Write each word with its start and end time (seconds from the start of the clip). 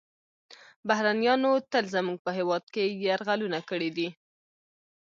بهرنیانو 0.87 1.51
تل 1.71 1.85
زموږ 1.95 2.17
په 2.25 2.31
هیواد 2.37 2.63
یرغلونه 3.05 3.59
کړي 3.69 3.89
دي 3.97 4.09